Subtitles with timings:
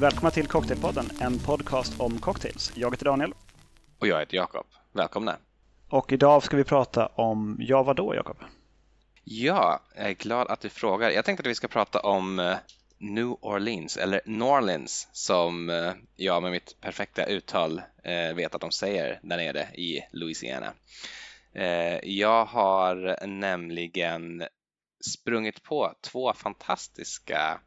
[0.00, 2.72] Välkomna till Cocktailpodden, en podcast om cocktails.
[2.74, 3.34] Jag heter Daniel.
[3.98, 4.66] Och jag heter Jakob.
[4.92, 5.36] Välkomna.
[5.88, 8.36] Och idag ska vi prata om, ja vadå Jakob?
[9.24, 11.10] Ja, jag är glad att du frågar.
[11.10, 12.56] Jag tänkte att vi ska prata om eh,
[12.98, 18.72] New Orleans, eller Norleans som eh, jag med mitt perfekta uttal eh, vet att de
[18.72, 20.72] säger där nere i Louisiana.
[22.02, 24.42] Jag har nämligen
[25.00, 27.60] sprungit på två fantastiska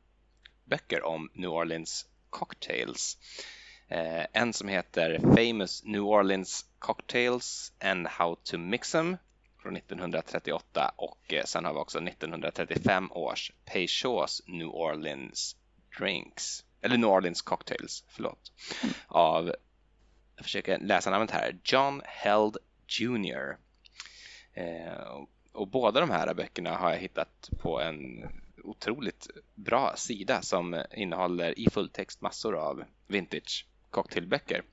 [0.66, 3.18] böcker om New Orleans cocktails.
[3.88, 9.18] Eh, en som heter Famous New Orleans Cocktails and How to Mix Them
[9.62, 15.56] från 1938 och eh, sen har vi också 1935 års Peychaus New Orleans
[16.00, 18.52] Drinks, eller New Orleans Cocktails, förlåt,
[19.08, 19.56] av,
[20.36, 23.58] jag försöker läsa namnet här, John Held Jr.
[24.54, 28.30] Eh, och båda de här böckerna har jag hittat på en
[28.64, 34.64] otroligt bra sida som innehåller i fulltext massor av vintage cocktailböcker.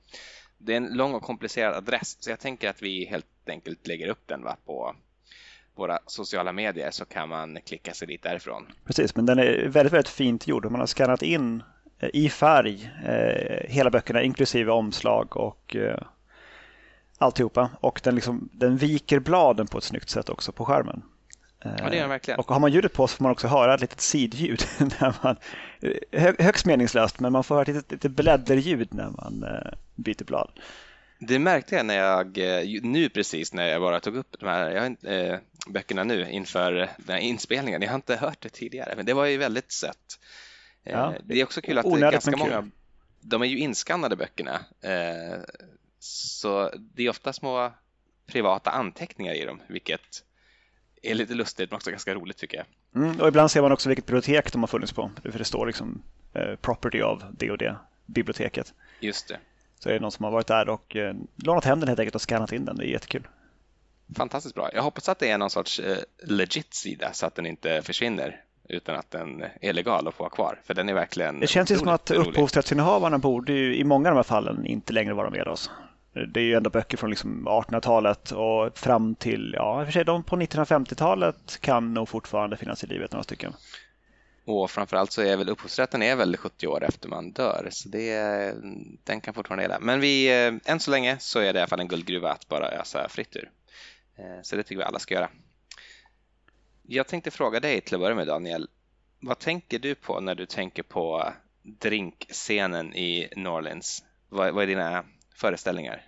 [0.57, 4.07] Det är en lång och komplicerad adress så jag tänker att vi helt enkelt lägger
[4.07, 4.95] upp den va, på
[5.75, 8.65] våra sociala medier så kan man klicka sig dit därifrån.
[8.85, 10.71] Precis, men den är väldigt, väldigt fint gjord.
[10.71, 11.63] Man har skannat in
[11.99, 15.99] eh, i färg eh, hela böckerna inklusive omslag och eh,
[17.17, 17.69] alltihopa.
[17.81, 21.03] Och den, liksom, den viker bladen på ett snyggt sätt också på skärmen.
[21.63, 22.39] Ja, det gör den verkligen.
[22.39, 24.63] Och har man ljudet på så får man också höra ett litet sidljud.
[24.79, 25.35] När man,
[26.39, 30.51] högst meningslöst, men man får höra ett litet, litet blädderljud när man eh, byter blad.
[31.19, 34.95] Det märkte jag när jag, eh, nu precis när jag bara tog upp de här
[35.01, 37.81] jag, böckerna nu inför den här inspelningen.
[37.81, 40.19] Jag har inte hört det tidigare, men det var ju väldigt sött.
[40.83, 42.69] Ja, det är också kul att onödigt, ganska många,
[43.21, 44.59] de är ju inskannade böckerna.
[45.99, 47.71] Så det är ofta små
[48.25, 50.23] privata anteckningar i dem, vilket
[51.01, 53.03] är lite lustigt men också ganska roligt tycker jag.
[53.03, 55.11] Mm, och ibland ser man också vilket bibliotek de har funnits på.
[55.23, 56.01] För det står liksom
[56.33, 58.73] eh, property of det och det biblioteket.
[58.99, 59.39] Just det.
[59.79, 62.15] Så är det någon som har varit där och eh, lånat hem den helt enkelt
[62.15, 62.75] och skannat in den.
[62.75, 63.27] Det är jättekul.
[64.15, 64.69] Fantastiskt bra.
[64.73, 68.43] Jag hoppas att det är någon sorts eh, legit sida så att den inte försvinner
[68.69, 70.61] utan att den är legal att få ha kvar.
[70.63, 74.15] För den är verkligen Det känns ju som att upphovsrättsinnehavarna borde ju i många av
[74.15, 75.71] de här fallen inte längre vara med oss.
[76.13, 79.91] Det är ju ändå böcker från liksom 1800-talet och fram till, ja i och för
[79.91, 83.53] sig de på 1950-talet kan nog fortfarande finnas i livet några stycken.
[84.45, 88.53] Och framförallt så är väl upphovsrätten är väl 70 år efter man dör så det,
[89.03, 89.79] den kan fortfarande gälla.
[89.79, 92.47] Men vi, eh, än så länge så är det i alla fall en guldgruva att
[92.47, 93.51] bara ösa fritt ur.
[94.15, 95.29] Eh, så det tycker vi alla ska göra.
[96.83, 98.69] Jag tänkte fråga dig till att börja med Daniel.
[99.19, 101.33] Vad tänker du på när du tänker på
[101.63, 104.03] drinkscenen i Norlins?
[104.29, 105.03] Vad, vad är dina
[105.39, 106.05] föreställningar?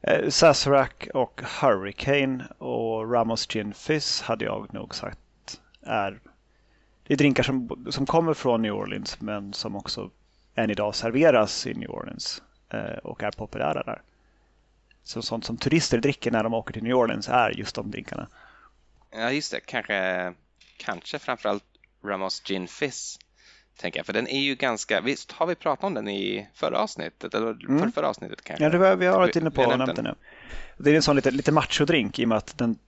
[0.00, 6.20] Eh, Sazerac och Hurricane och Ramos Gin Fizz hade jag nog sagt är
[7.06, 10.10] det är drinkar som, som kommer från New Orleans men som också
[10.54, 12.42] än idag serveras i New Orleans
[12.72, 14.02] eh, och är populära där.
[15.02, 18.28] Så sånt som turister dricker när de åker till New Orleans är just de drinkarna.
[19.10, 19.60] Ja, just det.
[19.60, 20.32] Kanske,
[20.76, 21.64] kanske framförallt
[22.04, 23.18] Ramos Gin Fizz
[23.76, 24.06] tänker jag.
[24.06, 27.34] För den är ju ganska, visst har vi pratat om den i förra avsnittet?
[27.34, 27.78] Eller mm.
[27.78, 28.64] för förra avsnittet kanske?
[28.64, 30.14] Ja, det var, vi har varit inne på och nämnt den nu.
[30.78, 32.78] Det är en sån lite, lite machodrink i och med att den,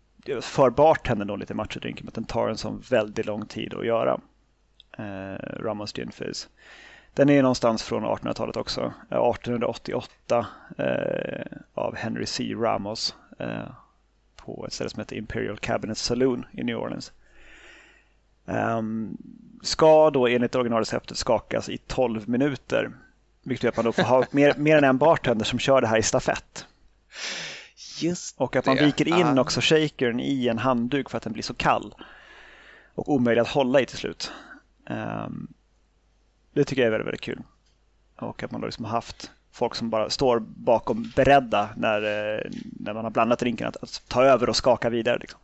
[0.40, 3.46] för bartendern då lite machodrink i och med att den tar en sån väldigt lång
[3.46, 4.20] tid att göra.
[4.98, 6.48] Eh, Ramos Gin Fizz.
[7.14, 8.80] Den är någonstans från 1800-talet också.
[8.80, 10.46] 1888
[10.78, 12.54] eh, av Henry C.
[12.54, 13.68] Ramos eh,
[14.36, 17.12] på ett ställe som heter Imperial Cabinet Saloon i New Orleans.
[18.48, 19.16] Um,
[19.62, 22.90] ska då enligt originalreceptet skakas i 12 minuter.
[23.44, 25.86] Vilket gör att man då får ha mer, mer än en bartender som kör det
[25.86, 26.66] här i stafett.
[27.98, 31.42] Just och att man viker in också shakern i en handduk för att den blir
[31.42, 31.94] så kall.
[32.94, 34.32] Och omöjlig att hålla i till slut.
[34.90, 35.48] Um,
[36.52, 37.42] det tycker jag är väldigt, väldigt kul.
[38.16, 42.50] Och att man då liksom har haft folk som bara står bakom beredda när, eh,
[42.80, 45.18] när man har blandat drinken att, att ta över och skaka vidare.
[45.18, 45.40] Liksom.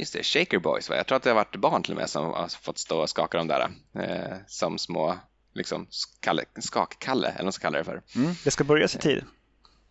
[0.00, 0.90] Just det, Shaker Boys.
[0.90, 0.96] Va?
[0.96, 3.08] Jag tror att det har varit barn till och med som har fått stå och
[3.10, 5.18] skaka dem där eh, som små
[5.54, 8.02] liksom, skalle, skakkalle, eller vad man ska kalla det för.
[8.16, 9.24] Mm, det ska börjas i tid.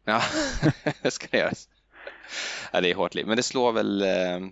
[0.03, 0.21] Ja,
[1.01, 1.69] det ska det göras.
[2.71, 4.49] Ja, det är hårt liv, men det slår väl, eh,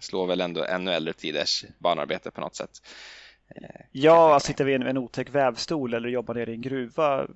[0.00, 2.82] slår väl ändå ännu äldre tiders barnarbete på något sätt.
[3.48, 7.26] Eh, ja, att sitta vid en, en otäck vävstol eller jobba nere i en gruva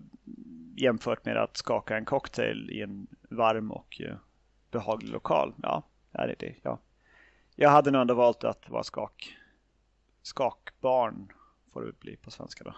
[0.76, 4.16] jämfört med att skaka en cocktail i en varm och eh,
[4.70, 5.54] behaglig lokal.
[5.62, 5.82] Ja,
[6.12, 6.78] det, det, ja.
[7.58, 9.37] Jag hade nog ändå valt att vara skak,
[10.23, 11.32] skakbarn,
[11.73, 12.76] får det bli på svenska då.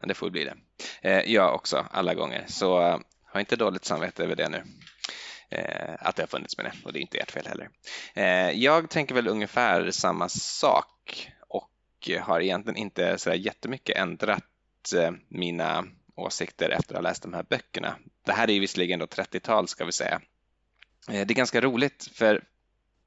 [0.00, 0.56] Ja, det får bli det.
[1.02, 2.44] Eh, jag också, alla gånger.
[2.48, 4.62] Så eh, har inte dåligt samvete över det nu.
[5.48, 7.70] Eh, att det har funnits med det och det är inte ert fel heller.
[8.14, 15.10] Eh, jag tänker väl ungefär samma sak och har egentligen inte så jättemycket ändrat eh,
[15.28, 15.84] mina
[16.14, 17.96] åsikter efter att ha läst de här böckerna.
[18.26, 20.20] Det här är ju visserligen då 30-tal ska vi säga.
[21.08, 22.44] Eh, det är ganska roligt för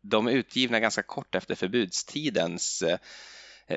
[0.09, 2.97] de är utgivna ganska kort efter förbudstidens eh,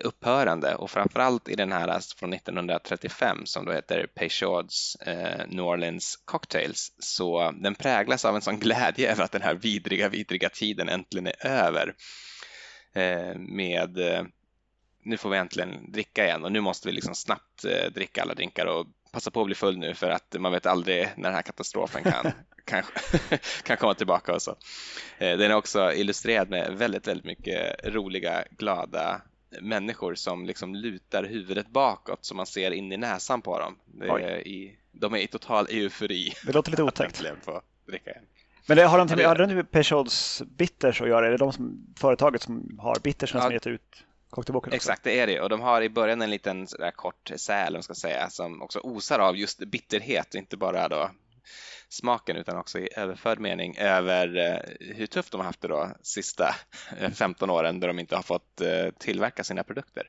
[0.04, 0.74] upphörande.
[0.74, 6.22] Och framförallt i den här alltså, från 1935 som då heter Peychauds eh, New Orleans
[6.24, 10.88] Cocktails så den präglas av en sån glädje över att den här vidriga, vidriga tiden
[10.88, 11.94] äntligen är över.
[12.92, 14.22] Eh, med eh,
[15.02, 18.34] nu får vi äntligen dricka igen och nu måste vi liksom snabbt eh, dricka alla
[18.34, 21.34] drinkar och passa på att bli full nu för att man vet aldrig när den
[21.34, 22.32] här katastrofen kan,
[22.64, 22.82] kan,
[23.62, 24.50] kan komma tillbaka och så.
[25.18, 29.22] Eh, den är också illustrerad med väldigt, väldigt mycket roliga, glada
[29.60, 33.76] människor som liksom lutar huvudet bakåt så man ser in i näsan på dem.
[34.00, 36.32] Är i, de är i total eufori.
[36.46, 37.22] Det låter lite otäckt.
[38.66, 41.26] Men det, har de till, har det med Peugeots bitters att göra?
[41.26, 44.72] Är det de som, företaget som har bittersen ja, som gett ut cocktailboken?
[44.72, 45.40] Exakt, det är det.
[45.40, 49.18] Och de har i början en liten sådär kort säl, ska säga, som också osar
[49.18, 51.10] av just bitterhet, inte bara då
[51.88, 55.90] smaken utan också i överförd mening över eh, hur tufft de har haft det då
[56.02, 56.54] sista
[56.98, 60.08] eh, 15 åren där de inte har fått eh, tillverka sina produkter.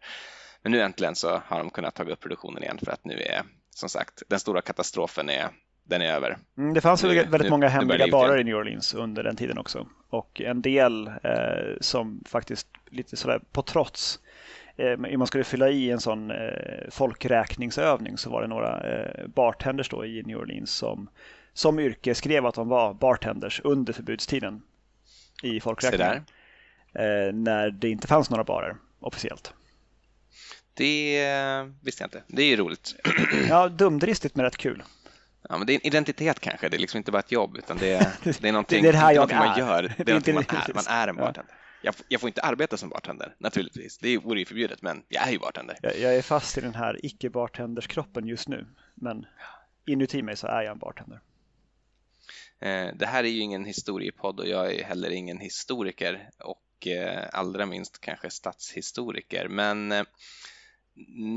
[0.61, 3.43] Men nu äntligen så har de kunnat ta upp produktionen igen för att nu är
[3.75, 5.49] som sagt den stora katastrofen är
[5.89, 6.37] den är över.
[6.57, 9.57] Mm, det fanns nu, väldigt nu, många hemliga barer i New Orleans under den tiden
[9.57, 9.87] också.
[10.09, 11.13] Och en del eh,
[11.81, 14.19] som faktiskt lite sådär på trots
[15.13, 16.37] om man skulle fylla i en sån eh,
[16.89, 21.09] folkräkningsövning så var det några eh, bartenders då i New Orleans som
[21.53, 24.61] som yrke skrev att de var bartenders under förbudstiden
[25.43, 26.25] i folkräkningen.
[26.93, 29.53] Eh, när det inte fanns några barer officiellt.
[30.73, 31.25] Det
[31.81, 32.23] visste jag inte.
[32.27, 32.95] Det är ju roligt.
[33.49, 34.83] ja, dumdristigt men rätt kul.
[35.49, 36.69] Ja, men det är en identitet kanske.
[36.69, 38.93] Det är liksom inte bara ett jobb utan det är, det är någonting, det är
[38.93, 39.37] det här jag är.
[39.37, 39.93] man gör.
[39.97, 40.73] Det är, någonting man är.
[40.73, 41.55] Man är en bartender.
[41.81, 43.97] Jag, jag, får inte arbeta som bartender, naturligtvis.
[43.97, 45.77] Det vore ju förbjudet, men jag är ju bartender.
[45.81, 49.25] Jag, jag är fast i den här icke-bartenderskroppen just nu, men
[49.85, 51.19] inuti mig så är jag en bartender.
[52.59, 57.27] Eh, det här är ju ingen historiepodd och jag är heller ingen historiker och eh,
[57.33, 59.47] allra minst kanske statshistoriker.
[59.47, 60.03] Men eh,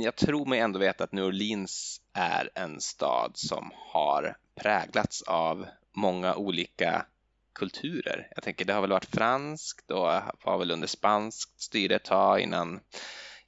[0.02, 5.66] jag tror mig ändå veta att New Orleans är en stad som har präglats av
[5.92, 7.06] många olika
[7.52, 8.28] kulturer.
[8.34, 10.06] Jag tänker det har väl varit franskt och
[10.44, 12.80] var väl under spanskt styre ett tag innan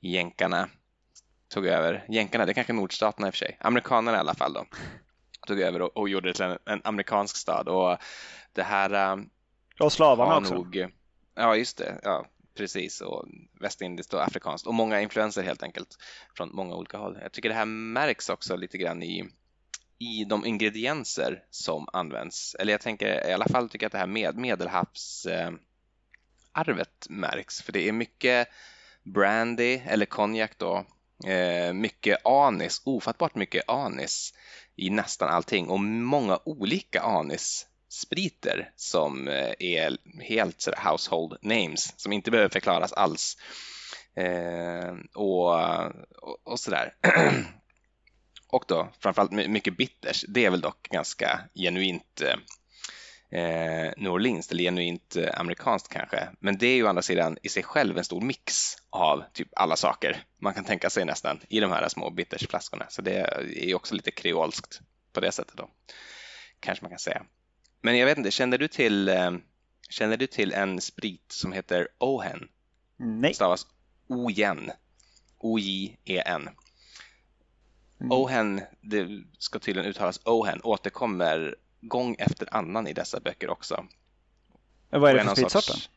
[0.01, 0.69] jänkarna
[1.49, 2.05] tog över.
[2.09, 3.57] Jänkarna, det är kanske nordstaterna i och för sig.
[3.61, 4.67] Amerikanerna i alla fall då
[5.47, 7.69] tog över och, och gjorde det till en, en, amerikansk stad.
[7.69, 7.99] Och
[8.53, 9.25] det här...
[9.81, 10.55] Och slavarna också.
[10.55, 10.87] Nog,
[11.35, 12.01] ja, just det.
[12.03, 13.01] Ja, precis.
[13.01, 13.29] Och
[13.61, 14.67] västindiskt och afrikanskt.
[14.67, 15.97] Och många influenser helt enkelt
[16.37, 17.19] från många olika håll.
[17.23, 19.29] Jag tycker det här märks också lite grann i
[19.99, 22.55] i de ingredienser som används.
[22.55, 25.61] Eller jag tänker i alla fall tycker jag att det här med medelhavsarvet
[26.56, 27.62] eh, märks.
[27.62, 28.49] För det är mycket
[29.03, 30.85] brandy eller konjak då.
[31.27, 34.35] Eh, mycket anis, ofattbart mycket anis
[34.77, 42.01] i nästan allting och många olika anis spriter som eh, är helt så household names
[42.01, 43.37] som inte behöver förklaras alls.
[44.17, 45.55] Eh, och,
[46.23, 46.95] och, och sådär.
[48.49, 50.25] och då framförallt mycket bitters.
[50.29, 52.37] Det är väl dock ganska genuint eh,
[53.41, 56.29] eh New Orleans eller genuint eh, amerikanskt kanske.
[56.41, 59.49] Men det är ju å andra sidan i sig själv en stor mix av typ
[59.56, 62.87] alla saker man kan tänka sig nästan i de här små bittersflaskorna.
[62.89, 64.81] Så det är ju också lite kreolskt
[65.13, 65.69] på det sättet då.
[66.61, 67.23] Kanske man kan säga.
[67.84, 69.31] Men jag vet inte, känner du till, eh,
[69.88, 72.48] känner du till en sprit som heter Ohen?
[72.96, 73.34] Nej.
[73.34, 73.67] Stavas
[74.08, 74.70] O-J-N.
[75.38, 76.48] O-J-E-N.
[78.00, 78.12] Mm.
[78.12, 83.84] Ohen, det ska tydligen uttalas Ohen, återkommer gång efter annan i dessa böcker också.
[84.91, 85.91] Men vad är det för spritsort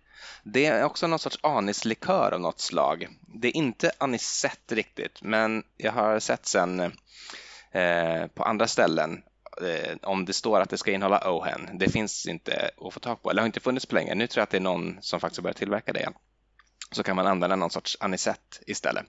[0.44, 3.08] Det är också någon sorts anislikör av något slag.
[3.22, 6.79] Det är inte anisett riktigt, men jag har sett sen
[7.72, 9.24] eh, på andra ställen
[9.62, 11.70] Eh, om det står att det ska innehålla Ohen.
[11.74, 14.16] Det finns inte att få tag på, eller har inte funnits på länge.
[14.16, 16.14] Nu tror jag att det är någon som faktiskt börjar tillverka det igen.
[16.92, 19.06] Så kan man använda någon sorts anisett istället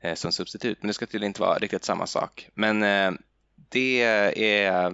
[0.00, 0.78] eh, som substitut.
[0.80, 2.48] Men det ska tydligen inte vara riktigt samma sak.
[2.54, 3.10] Men eh,
[3.70, 4.02] det
[4.36, 4.92] är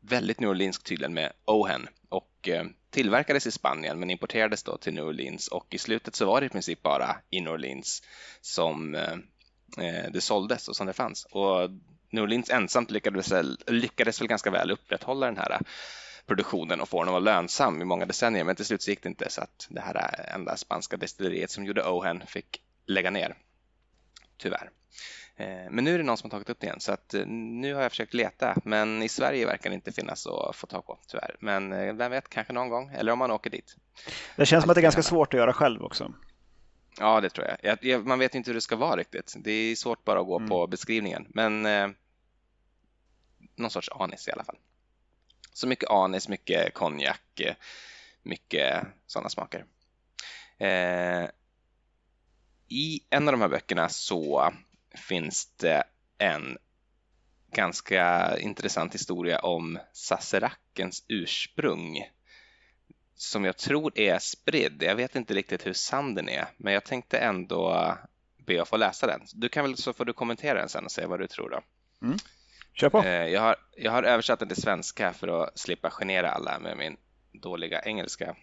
[0.00, 4.94] väldigt New Orleans tydligen med Ohen och eh, tillverkades i Spanien men importerades då till
[4.94, 8.02] New Orleans och i slutet så var det i princip bara i New Orleans
[8.40, 9.12] som eh,
[9.78, 11.26] eh det såldes och som det fanns.
[11.30, 11.70] Och
[12.14, 13.32] New Orleans ensamt lyckades,
[13.66, 15.60] lyckades väl ganska väl upprätthålla den här
[16.26, 19.02] produktionen och få den att vara lönsam i många decennier men till slut så gick
[19.02, 23.36] det inte så att det här enda spanska destilleriet som gjorde Ohen fick lägga ner.
[24.36, 24.70] Tyvärr.
[25.36, 27.26] Eh, men nu är det någon som har tagit upp det igen så att eh,
[27.26, 30.86] nu har jag försökt leta men i Sverige verkar det inte finnas att få tag
[30.86, 31.36] på tyvärr.
[31.40, 33.76] Men eh, vem vet, kanske någon gång eller om man åker dit.
[34.36, 36.12] Det känns som att det är ganska svårt att göra själv också.
[36.98, 38.06] Ja, det tror jag.
[38.06, 39.34] Man vet inte hur det ska vara riktigt.
[39.36, 40.48] Det är svårt bara att gå mm.
[40.48, 41.88] på beskrivningen, men eh,
[43.56, 44.58] någon sorts anis i alla fall.
[45.52, 47.40] Så mycket anis, mycket konjak,
[48.22, 49.64] mycket sådana smaker.
[50.58, 51.28] Eh,
[52.68, 54.52] I en av de här böckerna så
[55.08, 55.84] finns det
[56.18, 56.58] en
[57.52, 62.10] ganska intressant historia om Saserackens ursprung
[63.14, 64.82] som jag tror är spridd.
[64.82, 67.94] Jag vet inte riktigt hur sann den är, men jag tänkte ändå
[68.46, 69.20] be att få läsa den.
[69.34, 71.60] Du kan väl så får du kommentera den sen och säga vad du tror då.
[72.06, 72.18] Mm.
[72.74, 72.98] Kör på.
[72.98, 76.76] Eh, jag har, jag har översatt den till svenska för att slippa genera alla med
[76.76, 76.96] min
[77.32, 78.36] dåliga engelska,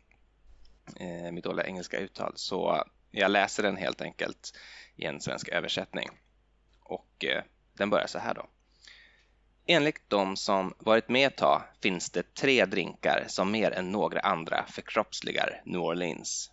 [0.99, 2.33] eh, mitt dåliga engelska uttal.
[2.35, 4.57] Så jag läser den helt enkelt
[4.95, 6.09] i en svensk översättning.
[6.83, 8.47] Och eh, den börjar så här då.
[9.65, 14.19] Enligt de som varit med ett tag finns det tre drinkar som mer än några
[14.19, 16.51] andra förkroppsligar New Orleans.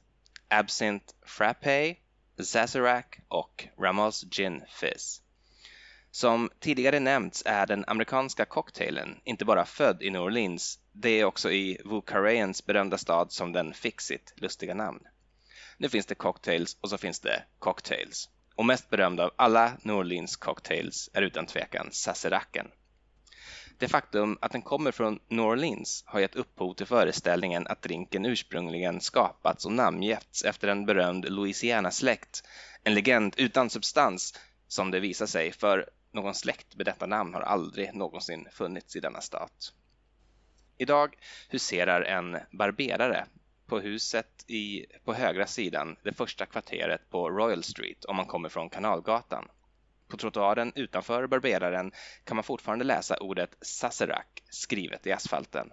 [0.48, 1.96] Absinthe Frappé,
[2.42, 5.22] Sazerac och Ramos Gin Fizz.
[6.10, 11.24] Som tidigare nämnts är den amerikanska cocktailen inte bara född i New Orleans, det är
[11.24, 15.00] också i Wu Carayans berömda stad som den fick sitt lustiga namn.
[15.76, 18.28] Nu finns det cocktails och så finns det cocktails.
[18.54, 22.68] Och mest berömd av alla New Orleans cocktails är utan tvekan Sazeracen.
[23.78, 28.26] Det faktum att den kommer från New Orleans har gett upphov till föreställningen att drinken
[28.26, 32.42] ursprungligen skapats och namngetts efter en berömd Louisiana-släkt,
[32.84, 34.34] en legend utan substans
[34.68, 39.00] som det visar sig, för någon släkt med detta namn har aldrig någonsin funnits i
[39.00, 39.72] denna stat.
[40.78, 41.16] Idag
[41.48, 43.26] huserar en barberare
[43.66, 48.48] på huset i, på högra sidan, det första kvarteret på Royal Street om man kommer
[48.48, 49.48] från Kanalgatan.
[50.08, 51.92] På trottoaren utanför barberaren
[52.24, 55.72] kan man fortfarande läsa ordet Sazerac skrivet i asfalten.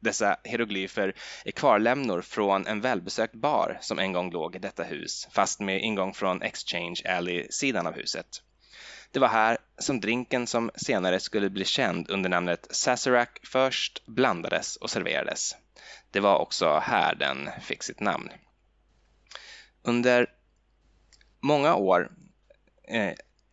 [0.00, 5.28] Dessa hieroglyfer är kvarlämnor från en välbesökt bar som en gång låg i detta hus,
[5.30, 8.26] fast med ingång från Exchange Alley-sidan av huset.
[9.10, 14.76] Det var här som drinken som senare skulle bli känd under namnet Sazerac först blandades
[14.76, 15.56] och serverades.
[16.10, 18.30] Det var också här den fick sitt namn.
[19.82, 20.26] Under
[21.40, 22.10] många år
[22.88, 23.12] eh,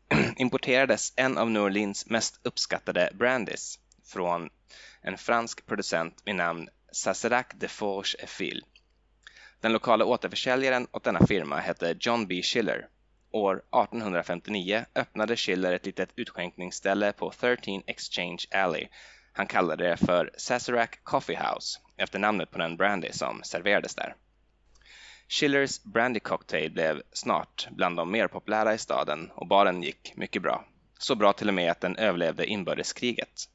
[0.37, 4.49] importerades en av New Orleans mest uppskattade brandies från
[5.01, 8.63] en fransk producent vid namn Sazerac de Forge et Fil.
[9.59, 12.41] Den lokala återförsäljaren åt denna firma hette John B.
[12.43, 12.87] Schiller.
[13.31, 18.87] År 1859 öppnade Schiller ett litet utskänkningsställe på 13 Exchange Alley.
[19.33, 24.15] Han kallade det för Sazerac Coffee House efter namnet på den brandy som serverades där.
[25.27, 30.41] Schillers Brandy Cocktail blev snart bland de mer populära i staden och baren gick mycket
[30.41, 30.65] bra.
[30.99, 33.49] Så bra till och med att den överlevde inbördeskriget.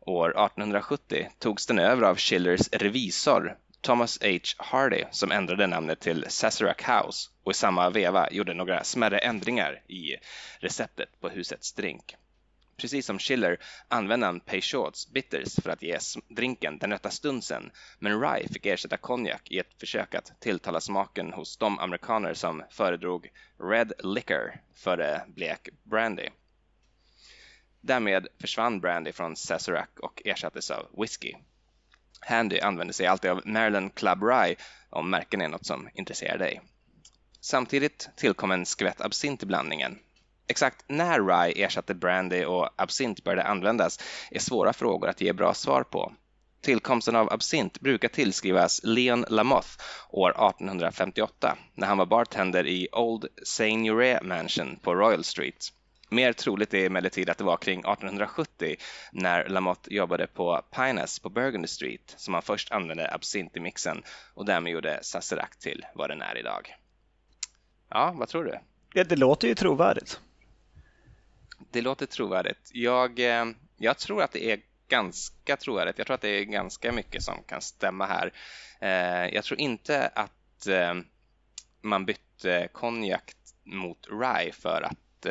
[0.00, 4.38] År 1870 togs den över av Schillers revisor Thomas H.
[4.56, 9.82] Hardy som ändrade namnet till Sazerac House och i samma veva gjorde några smärre ändringar
[9.88, 10.16] i
[10.58, 12.16] receptet på husets drink.
[12.76, 18.20] Precis som Schiller använde han Peychauds bitters för att ge drinken den rätta stunsen, men
[18.20, 23.28] Rye fick ersätta konjak i ett försök att tilltala smaken hos de amerikaner som föredrog
[23.58, 26.28] Red Liquor före blek brandy.
[27.80, 31.34] Därmed försvann brandy från Sazerac och ersattes av whisky.
[32.20, 34.56] Handy använde sig alltid av Maryland Club Rye
[34.90, 36.60] om märken är något som intresserar dig.
[37.40, 39.98] Samtidigt tillkom en skvätt absint i blandningen
[40.48, 45.54] Exakt när rye ersatte brandy och absint började användas är svåra frågor att ge bra
[45.54, 46.12] svar på.
[46.60, 49.68] Tillkomsten av absint brukar tillskrivas Leon Lamoth
[50.10, 55.72] år 1858 när han var bartender i Old Seigneurie Mansion på Royal Street.
[56.08, 58.76] Mer troligt är emellertid att det var kring 1870
[59.12, 64.02] när Lamotte jobbade på Pinus på Burgundy Street som han först använde absint i mixen
[64.34, 66.74] och därmed gjorde Sazerac till vad den är idag.
[67.88, 68.58] Ja, vad tror du?
[68.94, 70.20] Ja, det låter ju trovärdigt.
[71.70, 72.70] Det låter trovärdigt.
[72.72, 73.44] Jag, eh,
[73.76, 75.98] jag tror att det är ganska trovärdigt.
[75.98, 78.32] Jag tror att det är ganska mycket som kan stämma här.
[78.80, 80.94] Eh, jag tror inte att eh,
[81.80, 83.32] man bytte konjak
[83.64, 85.26] mot rye för att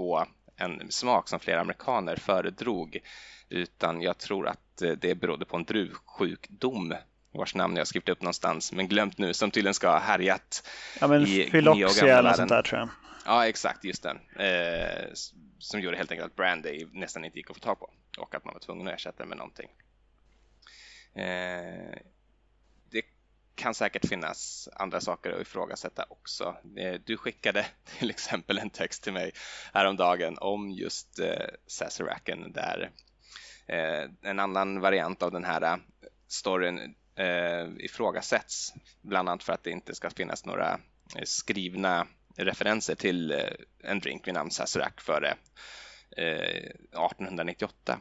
[0.00, 0.26] få
[0.56, 2.98] en smak som flera amerikaner föredrog
[3.48, 6.94] utan jag tror att det berodde på en druvsjukdom
[7.32, 10.68] vars namn jag skrivit upp någonstans men glömt nu som tydligen ska ha härjat
[11.00, 12.88] ja, men i Fyloxia eller sånt där tror jag.
[13.26, 14.16] Ja, exakt, just den.
[14.36, 15.08] Eh,
[15.58, 18.44] som gjorde helt enkelt att Brandy nästan inte gick att få tag på och att
[18.44, 19.68] man var tvungen att ersätta med någonting.
[21.14, 22.19] Eh, det
[23.60, 26.56] kan säkert finnas andra saker att ifrågasätta också.
[26.76, 27.66] Eh, du skickade
[27.98, 29.32] till exempel en text till mig
[29.72, 32.90] häromdagen om just eh, Sazeraken där
[33.66, 35.76] eh, en annan variant av den här eh,
[36.28, 40.80] storyn eh, ifrågasätts, bland annat för att det inte ska finnas några
[41.16, 43.38] eh, skrivna referenser till eh,
[43.84, 45.34] en drink vid namn Sazerac före
[46.10, 48.00] 1898.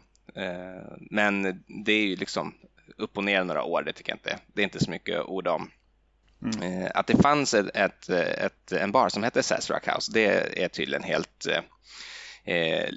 [1.12, 2.54] Men det är ju liksom
[2.98, 4.40] upp och ner några år, det tycker jag inte.
[4.54, 5.72] Det är inte så mycket ord om.
[6.42, 6.92] Mm.
[6.96, 11.04] Att det fanns ett, ett, ett, en bar som hette Sazerac House, det är tydligen
[11.04, 11.48] helt
[12.44, 12.90] eh,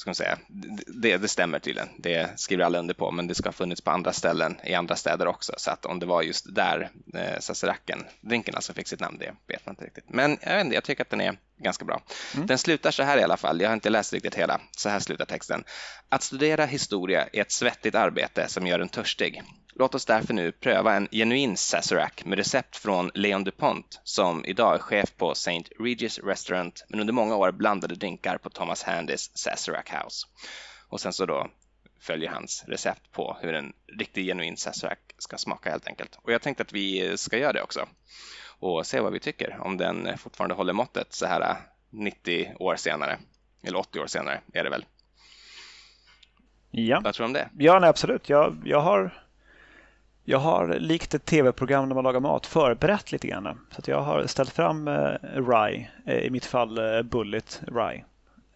[0.00, 0.38] ska man säga,
[0.86, 1.88] det, det stämmer tydligen.
[1.98, 4.96] Det skriver alla under på, men det ska ha funnits på andra ställen i andra
[4.96, 5.52] städer också.
[5.56, 9.34] Så att om det var just där eh, Sazeracken, drinken alltså fick sitt namn, det
[9.46, 10.04] vet man inte riktigt.
[10.08, 12.02] Men jag, vet inte, jag tycker att den är ganska bra.
[12.34, 12.46] Mm.
[12.46, 14.60] Den slutar så här i alla fall, jag har inte läst riktigt hela.
[14.76, 15.64] Så här slutar texten.
[16.08, 19.42] Att studera historia är ett svettigt arbete som gör en törstig.
[19.74, 24.74] Låt oss därför nu pröva en genuin Sazerac med recept från Leon DuPont som idag
[24.74, 25.64] är chef på St.
[25.78, 30.26] Regis Restaurant men under många år blandade drinkar på Thomas Handys Sazerac House.
[30.88, 31.48] Och sen så då
[32.00, 36.18] följer hans recept på hur en riktig genuin Sazerac ska smaka helt enkelt.
[36.22, 37.88] Och jag tänkte att vi ska göra det också
[38.60, 41.56] och se vad vi tycker om den fortfarande håller måttet så här
[41.90, 43.18] 90 år senare.
[43.62, 44.84] Eller 80 år senare är det väl.
[46.70, 47.00] Ja.
[47.04, 47.48] Vad tror du om det?
[47.58, 48.28] Ja, nej, absolut.
[48.28, 49.24] Jag, jag har
[50.30, 53.66] jag har likt ett tv-program när man lagar mat förberett lite grann.
[53.70, 58.04] Så jag har ställt fram eh, Rye, eh, i mitt fall eh, Bullet Rye.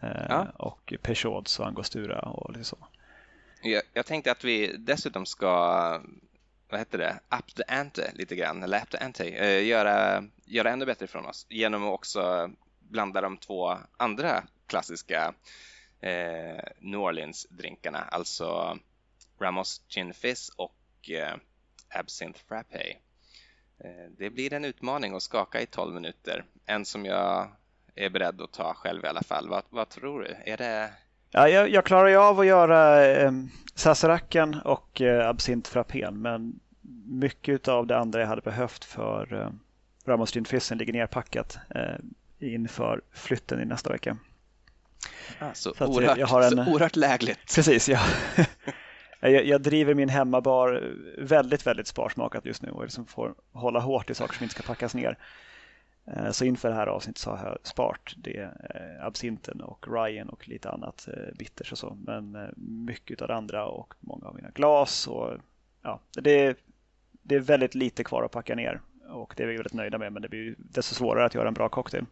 [0.01, 0.47] Eh, ja.
[0.57, 2.79] Och Peugeots och Angostura och lite så.
[3.63, 5.49] Jag, jag, tänkte att vi dessutom ska,
[6.71, 10.71] vad heter det, up the ante lite grann, eller up the ante, eh, göra, göra
[10.71, 15.35] ännu bättre från oss genom att också blanda de två andra klassiska
[16.01, 18.79] eh, New Orleans-drinkarna, alltså
[19.41, 21.37] Ramos Gin Fizz och eh,
[21.95, 22.97] Absinthe Frappé.
[23.79, 26.45] Eh, det blir en utmaning att skaka i 12 minuter.
[26.67, 27.49] En som jag
[27.95, 29.49] är beredd att ta själv i alla fall.
[29.49, 30.53] Vad, vad tror du?
[30.53, 30.91] Är det...
[31.31, 33.33] Ja, jag, jag klarar ju av att göra eh,
[33.75, 36.61] Sazeracken och eh, Absinthe Frappén men
[37.07, 39.51] mycket av det andra jag hade behövt för eh,
[40.07, 41.97] Ramos Gin Fissen ligger nerpackat eh,
[42.39, 44.17] inför flytten i nästa vecka.
[45.39, 47.55] Ah, så, så, oerhört, jag har en, så oerhört lägligt.
[47.55, 48.01] Precis, ja.
[49.31, 54.11] jag, jag, driver min hemmabar väldigt, väldigt sparsmakat just nu och liksom får hålla hårt
[54.11, 55.19] i saker som inte ska packas ner.
[56.07, 60.29] Eh, så inför det här avsnittet så har jag sparat det eh, absinten och Ryan
[60.29, 61.99] och lite annat eh, bitters och så.
[62.07, 65.33] Men mycket av det andra och många av mina glas och
[65.83, 66.59] ja, det,
[67.23, 70.13] det är väldigt lite kvar att packa ner och det är vi väldigt nöjda med
[70.13, 72.05] men det blir desto svårare att göra en bra cocktail.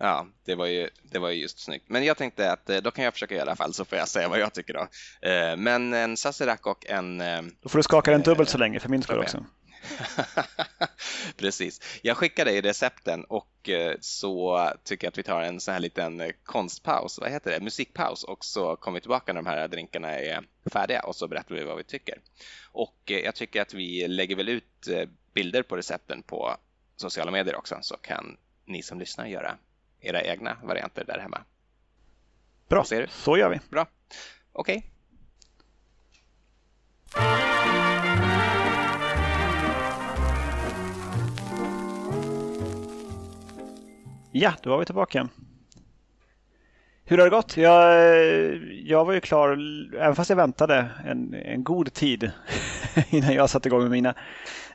[0.00, 1.84] Ja, det var, ju, det var ju just snyggt.
[1.88, 4.08] Men jag tänkte att eh, då kan jag försöka i alla fall så får jag
[4.08, 4.88] säga vad jag tycker då.
[5.28, 7.20] Eh, men en Sazerac och en...
[7.20, 9.44] Eh, då får du skaka den dubbelt så länge för min skull också.
[11.36, 12.00] Precis.
[12.02, 16.32] Jag skickar dig recepten och så tycker jag att vi tar en sån här liten
[16.44, 20.42] konstpaus, vad heter det, musikpaus och så kommer vi tillbaka när de här drinkarna är
[20.72, 22.18] färdiga och så berättar vi vad vi tycker.
[22.72, 24.88] Och jag tycker att vi lägger väl ut
[25.34, 26.56] bilder på recepten på
[26.96, 29.58] sociala medier också så kan ni som lyssnar göra
[30.00, 31.44] era egna varianter där hemma.
[32.68, 33.60] Bra, så gör vi.
[33.70, 33.86] Bra,
[34.52, 34.76] okej.
[34.76, 34.98] Okay.
[44.32, 45.28] Ja, då var vi tillbaka.
[47.04, 47.56] Hur har det gått?
[47.56, 48.02] Jag,
[48.84, 49.58] jag var ju klar,
[49.96, 52.30] även fast jag väntade en, en god tid
[53.10, 54.14] innan jag satte igång med mina.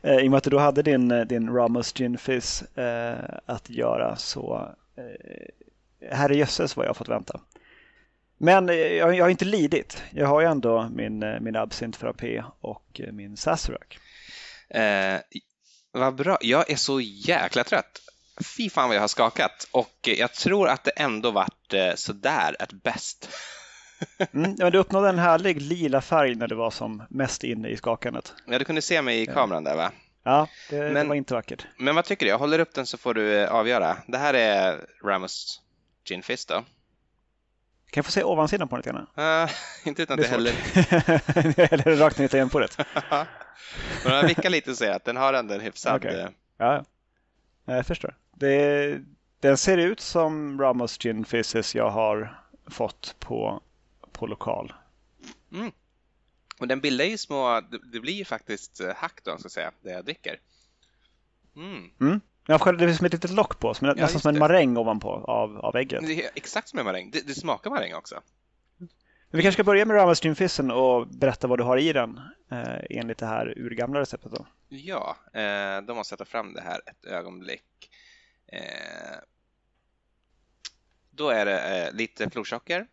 [0.01, 3.69] Eh, I och med att du då hade din, din Ramos Gin Fizz eh, att
[3.69, 4.82] göra så eh,
[6.11, 7.39] herrejösses vad jag har fått vänta.
[8.43, 10.03] Men eh, jag, jag har inte lidit.
[10.11, 13.97] Jag har ju ändå min, eh, min Absint Frappé och eh, min Sazerac.
[14.69, 15.19] Eh,
[15.91, 16.37] vad bra.
[16.41, 17.99] Jag är så jäkla trött.
[18.57, 22.73] Fy fan vad jag har skakat och jag tror att det ändå vart sådär ett
[22.73, 23.29] bäst.
[24.33, 27.77] mm, men du uppnådde en härlig lila färg när du var som mest inne i
[27.77, 28.33] skakandet.
[28.47, 29.91] Ja, du kunde se mig i kameran där va?
[30.23, 31.67] Ja, det, men, det var inte vackert.
[31.77, 32.29] Men vad tycker du?
[32.29, 33.97] Jag håller upp den så får du eh, avgöra.
[34.07, 35.61] Det här är Ramos
[36.05, 36.53] Gin Fizz då.
[36.53, 36.65] Kan
[38.01, 39.07] jag få se ovansidan på den lite
[39.43, 39.49] uh,
[39.87, 40.53] Inte utan att det heller...
[41.73, 42.77] Eller rakt ner i tangentbordet.
[44.05, 45.95] Men jag vickar lite och säger att den har ändå en hyfsad...
[45.95, 46.19] Okay.
[46.19, 46.83] Eh, ja,
[47.65, 48.15] jag förstår.
[48.31, 48.99] Det,
[49.39, 53.61] den ser ut som Ramos Gin Fizzes jag har fått på,
[54.11, 54.73] på lokal.
[55.51, 55.71] Mm.
[56.63, 59.91] Och den bildar ju små, det blir ju faktiskt eh, hack då, ska säga, det
[59.91, 60.39] jag dricker.
[61.55, 61.91] Mm.
[62.01, 62.21] Mm.
[62.47, 65.09] Ja, det är som ett litet lock på, som, ja, nästan som en maräng ovanpå
[65.09, 66.07] av, av ägget.
[66.07, 67.11] Det är exakt som en maräng.
[67.11, 68.21] Det, det smakar maräng också.
[68.77, 68.87] Men
[69.29, 72.19] vi kanske ska börja med Ramas Dream Fissen och berätta vad du har i den
[72.51, 74.31] eh, enligt det här urgamla receptet.
[74.31, 74.45] Då.
[74.69, 77.89] Ja, eh, då måste jag ta fram det här ett ögonblick.
[78.47, 79.17] Eh,
[81.11, 82.87] då är det eh, lite florsocker,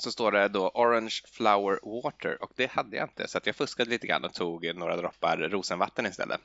[0.00, 3.56] så står det då Orange Flower Water och det hade jag inte så att jag
[3.56, 6.40] fuskade lite grann och tog några droppar rosenvatten istället.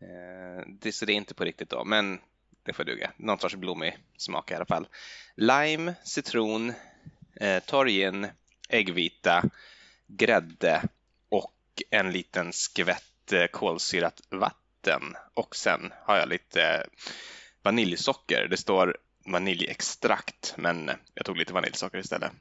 [0.00, 2.20] Eh, det, så det är inte på riktigt då, men
[2.62, 3.12] det får duga.
[3.16, 4.86] Någon sorts blommig smak i alla fall.
[5.34, 6.72] Lime, citron,
[7.40, 8.26] eh, torrgin,
[8.68, 9.42] äggvita,
[10.06, 10.82] grädde
[11.28, 15.02] och en liten skvätt eh, kolsyrat vatten.
[15.34, 16.80] Och sen har jag lite eh,
[17.62, 18.48] vaniljsocker.
[18.50, 22.32] Det står vaniljextrakt, men jag tog lite vaniljsocker istället.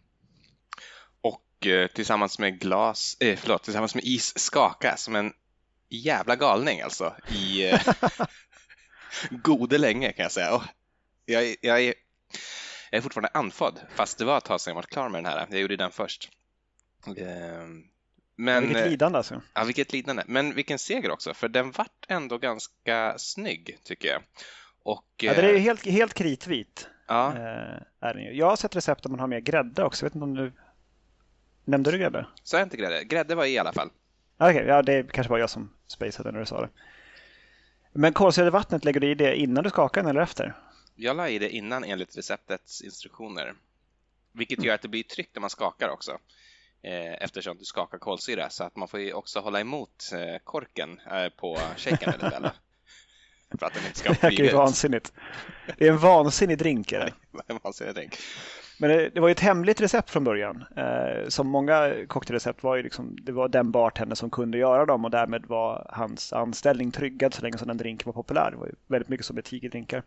[1.68, 5.34] Eh, tillsammans med glas, eh, förlåt, tillsammans med is skaka som en
[5.90, 7.82] jävla galning alltså i eh,
[9.30, 10.56] gode länge kan jag säga.
[10.56, 10.64] Och
[11.26, 11.94] jag, jag, är,
[12.92, 15.34] jag är fortfarande andfådd fast det var ett tag sedan jag var klar med den
[15.34, 15.48] här.
[15.50, 16.30] Jag gjorde den först.
[17.18, 17.84] Ehm,
[18.36, 19.42] men, vilket lidande alltså.
[19.54, 20.24] Ja, vilket lidande.
[20.28, 24.22] Men vilken seger också, för den vart ändå ganska snygg tycker jag.
[24.84, 26.88] Och, ja, den är ju eh, helt, helt kritvit.
[27.08, 27.28] Ja.
[27.28, 28.34] Eh, är den ju.
[28.34, 30.06] Jag har sett recept där man har med grädde också.
[30.06, 30.52] Jag vet inte om du...
[31.66, 32.26] Nämnde du grädde?
[32.44, 33.04] Sa jag inte grädde?
[33.04, 33.90] Grädde var i alla fall.
[34.38, 36.70] Okej, okay, ja, det kanske var jag som spacade när du sa det.
[37.94, 40.56] Men kolsyrade vattnet, lägger du i det innan du skakar den eller efter?
[40.96, 43.54] Jag la i det innan enligt receptets instruktioner.
[44.32, 44.68] Vilket mm.
[44.68, 46.12] gör att det blir tryck när man skakar också.
[46.84, 48.50] Eh, eftersom du skakar kolsyra.
[48.50, 52.50] Så att man får ju också hålla emot eh, korken eh, på shaken väldigt väl.
[53.60, 54.44] För att den inte ska flyga.
[54.44, 55.14] Det är vansinnigt.
[55.78, 56.92] Det är en vansinnig drink.
[56.92, 57.14] Är det?
[57.54, 58.18] en vansinnig drink.
[58.84, 60.64] Men det, det, var ju ett hemligt recept från början.
[60.76, 65.06] Eh, som många cocktailrecept var ju liksom, det var den bartender som kunde göra dem
[65.06, 68.52] och därmed var hans anställning tryggad så länge som den drinken var populär.
[68.52, 70.04] Det var ju väldigt mycket som tigeldrinkar.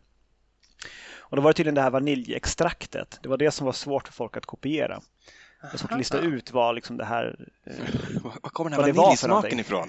[1.19, 3.19] Och då var det tydligen det här vaniljextraktet.
[3.23, 5.01] Det var det som var svårt för folk att kopiera.
[5.61, 7.49] Det var svårt att lista ut vad liksom det här...
[7.65, 7.75] Eh,
[8.23, 9.89] var kommer den här vaniljsmaken ifrån?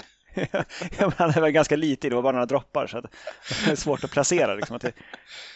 [1.17, 3.05] Men det var ganska lite det var bara några droppar så att
[3.65, 4.55] det är svårt att placera.
[4.55, 4.91] Liksom, att det,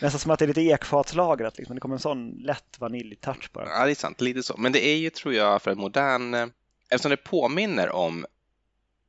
[0.02, 1.76] nästan som att det är lite ekfatslagrat, liksom.
[1.76, 3.70] det kommer en sån lätt vaniljtouch bara.
[3.70, 4.58] Ja, det är sant, lite så.
[4.58, 6.48] Men det är ju, tror jag, för en modern, eh,
[6.89, 8.26] eftersom det påminner om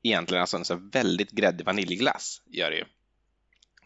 [0.03, 2.85] egentligen alltså en så väldigt gräddig vaniljglass, gör det ju.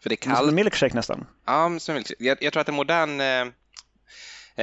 [0.01, 0.37] För det är kallt.
[0.37, 1.27] Som en milkshake nästan.
[1.45, 2.23] Ja, som milkshake.
[2.23, 3.47] Jag, jag tror att en modern eh,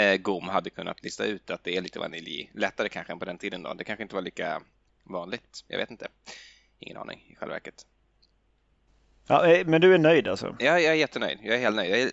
[0.02, 2.50] eh, GOM hade kunnat lista ut att det är lite vanilj.
[2.54, 3.74] Lättare kanske än på den tiden då.
[3.74, 4.62] Det kanske inte var lika
[5.04, 5.64] vanligt.
[5.68, 6.08] Jag vet inte.
[6.84, 7.86] Ingen aning i själva verket.
[9.26, 10.56] Ja, eh, men du är nöjd alltså?
[10.58, 11.38] Ja, jag är jättenöjd.
[11.42, 11.90] Jag är helt nöjd.
[11.90, 12.10] Jag är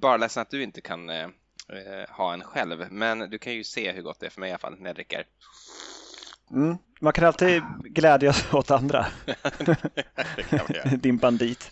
[0.00, 2.86] bara ledsen att du inte kan eh, eh, ha en själv.
[2.90, 4.88] Men du kan ju se hur gott det är för mig i alla fall när
[4.88, 5.26] jag dricker.
[6.50, 6.76] Mm.
[7.00, 9.06] Man kan alltid glädjas åt andra.
[10.98, 11.70] Din bandit.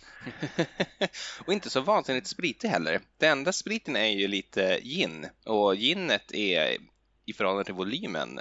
[1.46, 3.00] och inte så vansinnigt spritig heller.
[3.16, 6.76] Den enda spriten är ju lite gin och ginet är
[7.24, 8.40] i förhållande till volymen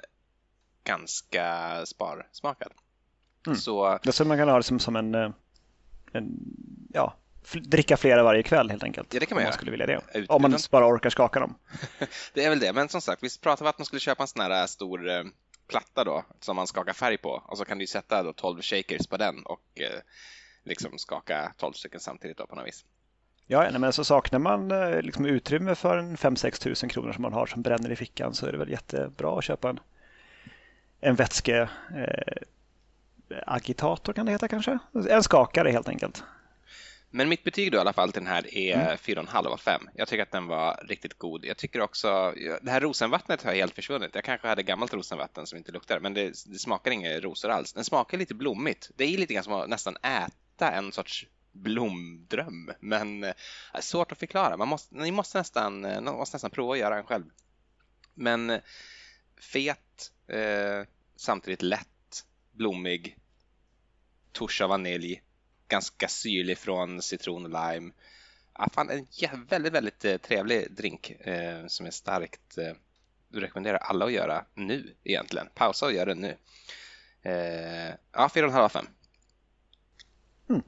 [0.83, 2.71] ganska sparsmakad.
[3.47, 3.57] Mm.
[3.57, 5.29] Så, det så man kan ha det som, som en, eh,
[6.11, 6.39] en
[6.93, 7.13] ja,
[7.53, 9.13] dricka flera varje kväll helt enkelt.
[9.13, 10.01] Ja, det kan man, om man skulle vilja det.
[10.13, 10.61] Ut, om man utan...
[10.71, 11.55] bara orkar skaka dem.
[12.33, 14.27] det är väl det, men som sagt, vi pratade om att man skulle köpa en
[14.27, 15.23] sån här äh, stor eh,
[15.67, 19.07] platta då som man skakar färg på och så kan du sätta då 12 shakers
[19.07, 19.99] på den och eh,
[20.63, 22.85] liksom skaka 12 stycken samtidigt då på något vis.
[23.49, 27.21] Ja, nej, men så saknar man eh, liksom utrymme för en 5-6 tusen kronor som
[27.21, 29.79] man har som bränner i fickan så är det väl jättebra att köpa en,
[30.99, 32.43] en vätske eh,
[33.45, 34.79] agitator kan det heta kanske?
[35.09, 36.23] En skakare helt enkelt.
[37.09, 38.97] Men mitt betyg då i alla fall till den här är mm.
[38.97, 39.89] 4,5 av 5.
[39.93, 41.45] Jag tycker att den var riktigt god.
[41.45, 44.15] Jag tycker också, det här rosenvattnet har helt försvunnit.
[44.15, 47.73] Jag kanske hade gammalt rosenvatten som inte luktar, men det, det smakar inga rosor alls.
[47.73, 48.91] Den smakar lite blommigt.
[48.95, 53.33] Det är lite grann som att nästan äta en sorts blomdröm, men äh,
[53.79, 54.57] svårt att förklara.
[54.57, 57.25] Man måste, ni måste nästan, eh, måste nästan prova att göra den själv.
[58.13, 58.59] Men eh,
[59.41, 61.87] fet, eh, samtidigt lätt,
[62.57, 63.17] blommig,
[64.31, 65.21] touch av vanilj,
[65.67, 67.91] ganska syrlig från citron och lime.
[68.57, 72.73] Ja, fan, en väldigt, väldigt eh, trevlig drink eh, som är starkt eh,
[73.29, 75.47] du rekommenderar alla att göra nu egentligen.
[75.55, 76.35] Pausa och gör det nu.
[77.21, 78.85] Eh, ja, 4,5 av 5.
[80.49, 80.61] Mm.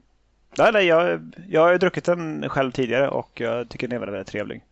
[0.56, 4.32] Ja, jag, jag har druckit den själv tidigare och jag tycker den är väldigt, väldigt
[4.32, 4.64] trevlig.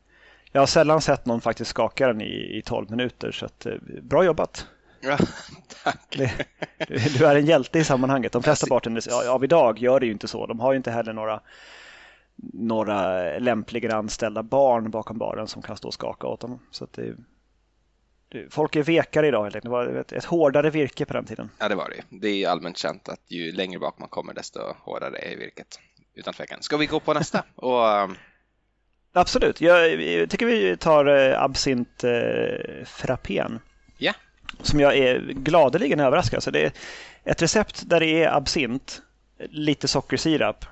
[0.53, 3.75] Jag har sällan sett någon faktiskt skaka den i, i 12 minuter så att, eh,
[4.03, 4.67] bra jobbat.
[5.01, 5.19] Ja,
[5.85, 6.19] tack.
[6.89, 8.33] Du är en hjälte i sammanhanget.
[8.33, 10.47] De flesta bartenders av idag gör det ju inte så.
[10.47, 11.41] De har ju inte heller några,
[12.53, 16.61] några lämpliga anställda barn bakom baren som kan stå och skaka åt dem.
[16.71, 17.17] Så det,
[18.29, 19.65] det, folk är vekare idag helt enkelt.
[19.65, 21.51] Det var ett, ett hårdare virke på den tiden.
[21.59, 22.19] Ja, det var det.
[22.21, 25.81] Det är allmänt känt att ju längre bak man kommer desto hårdare är virket.
[26.15, 26.63] Utan tvekan.
[26.63, 27.45] Ska vi gå på nästa?
[27.55, 28.17] och, um...
[29.13, 29.61] Absolut.
[29.61, 33.61] Jag, jag tycker vi tar eh, absint eh, frappén.
[33.99, 34.13] Ja
[34.63, 36.43] som jag är gladeligen överraskad.
[36.43, 36.73] Så det är
[37.25, 39.03] ett recept där det är absint,
[39.39, 40.65] lite sockersirap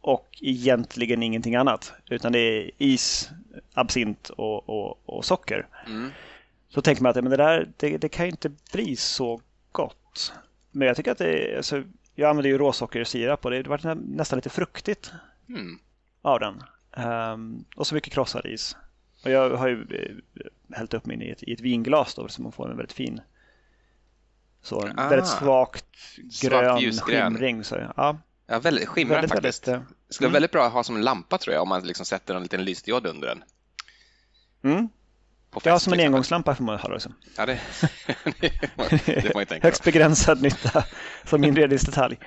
[0.00, 1.92] och egentligen ingenting annat.
[2.10, 3.30] Utan det är is,
[3.74, 5.66] absint och, och, och socker.
[5.86, 6.10] Mm.
[6.68, 9.40] Så tänker man att men det där det, det kan ju inte bli så
[9.72, 10.32] gott.
[10.70, 11.82] Men jag tycker att det alltså,
[12.14, 15.12] jag använder ju råsockersirap och det var nästan lite fruktigt
[15.48, 15.78] mm.
[16.22, 16.62] av den.
[17.06, 18.76] Um, och så mycket krossad is.
[19.24, 22.42] Och jag har ju eh, hällt upp min i ett, i ett vinglas då så
[22.42, 23.20] man får en väldigt fin
[24.64, 25.84] så ah, väldigt svagt
[26.42, 27.64] grön skimring.
[27.64, 28.18] Så, ja.
[28.46, 29.68] ja, väldigt skimrar väldigt, faktiskt.
[29.68, 30.32] Väldigt, uh, skulle vara mm.
[30.32, 32.64] väldigt bra att ha som en lampa tror jag om man liksom sätter en liten
[32.64, 33.44] lysdiod under den.
[34.64, 34.88] Mm.
[35.64, 37.12] ja, som en engångslampa får man ha också.
[37.36, 37.60] Ja, det,
[38.40, 40.84] det får man tänka Högst begränsad nytta
[41.24, 42.18] som inredningsdetalj.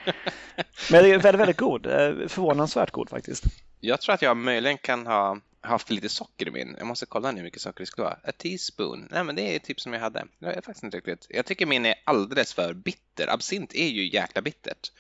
[0.92, 1.86] Men det är väldigt, väldigt god.
[1.86, 3.44] Eh, förvånansvärt god faktiskt.
[3.80, 6.75] Jag tror att jag möjligen kan ha haft lite socker i min.
[6.77, 8.19] Jag måste kolla nu hur mycket socker det skulle vara.
[8.23, 9.08] A teaspoon.
[9.12, 10.25] Nej, men det är typ som jag hade.
[10.39, 11.27] Jag är faktiskt inte riktigt.
[11.30, 13.34] Jag tycker min är alldeles för bitter.
[13.34, 14.91] Absint är ju jäkla bittert.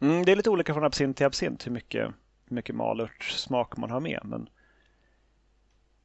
[0.00, 2.06] Mm, det är lite olika från absint till absint hur mycket,
[2.48, 4.20] hur mycket malörtssmak man har med.
[4.24, 4.48] Men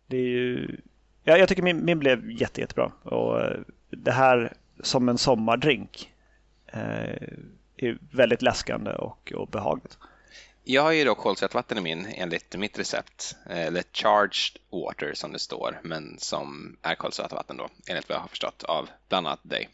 [0.08, 0.82] det är ju...
[1.24, 2.92] ja, jag tycker min, min blev jätte, jättebra.
[3.04, 6.14] Och eh, det här som en sommardrink
[6.66, 7.28] eh,
[7.78, 9.98] är väldigt läskande och, och behagligt.
[10.72, 15.40] Jag har ju då kolsyrat i min enligt mitt recept, eller charged water som det
[15.40, 19.40] står, men som är kolsyrat vatten då, enligt vad jag har förstått av bland annat
[19.44, 19.70] dig.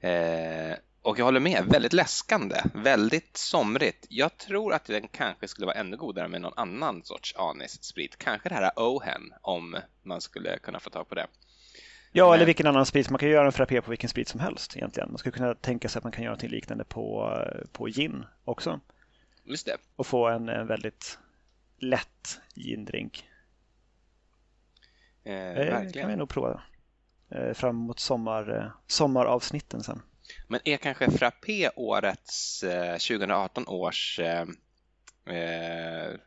[0.00, 4.06] Eh, och jag håller med, väldigt läskande, väldigt somrigt.
[4.08, 8.18] Jag tror att den kanske skulle vara ännu godare med någon annan sorts anissprit.
[8.18, 11.26] Kanske det här Ohen, om man skulle kunna få tag på det.
[12.12, 12.34] Ja, Men...
[12.34, 13.10] eller vilken annan sprit.
[13.10, 15.08] Man kan göra en frappé på vilken sprit som helst egentligen.
[15.08, 17.38] Man skulle kunna tänka sig att man kan göra något liknande på,
[17.72, 18.80] på gin också.
[19.44, 19.76] Just det.
[19.96, 21.18] Och få en, en väldigt
[21.78, 23.28] lätt gindrink.
[25.24, 26.62] Eh, det kan vi nog prova
[27.30, 30.02] eh, fram emot sommar, eh, sommaravsnitten sen.
[30.48, 34.46] Men är kanske Frappé årets 2018 års, eh,